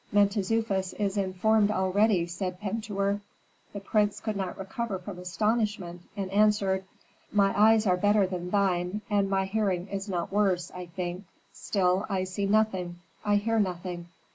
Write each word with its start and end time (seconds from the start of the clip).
"Mentezufis 0.11 0.93
is 0.93 1.15
informed 1.15 1.69
already," 1.69 2.25
said 2.25 2.59
Pentuer. 2.59 3.21
The 3.71 3.79
prince 3.79 4.19
could 4.19 4.35
not 4.35 4.57
recover 4.57 4.97
from 4.97 5.19
astonishment 5.19 6.01
and 6.17 6.31
answered, 6.31 6.85
"My 7.31 7.53
eyes 7.55 7.85
are 7.85 7.97
better 7.97 8.25
than 8.25 8.49
thine, 8.49 9.01
and 9.11 9.29
my 9.29 9.45
hearing 9.45 9.87
is 9.89 10.09
not 10.09 10.31
worse, 10.33 10.71
I 10.71 10.87
think; 10.87 11.25
still 11.53 12.07
I 12.09 12.23
see 12.23 12.47
nothing, 12.47 12.95
I 13.23 13.35
hear 13.35 13.59
nothing. 13.59 14.07